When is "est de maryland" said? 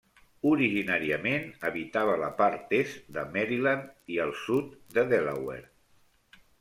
2.79-3.93